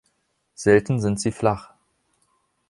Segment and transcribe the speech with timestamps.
[0.55, 1.75] Selten sind sie flach.